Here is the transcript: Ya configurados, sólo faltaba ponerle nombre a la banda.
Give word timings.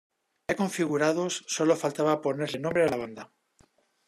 Ya 0.47 0.55
configurados, 0.55 1.43
sólo 1.45 1.75
faltaba 1.83 2.21
ponerle 2.23 2.57
nombre 2.59 2.83
a 2.83 2.87
la 2.89 2.97
banda. 3.03 3.23